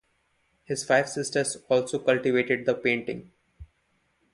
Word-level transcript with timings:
His 0.63 0.83
five 0.83 1.07
sisters 1.07 1.57
also 1.69 1.99
cultivated 1.99 2.65
the 2.65 2.73
painting. 2.73 3.29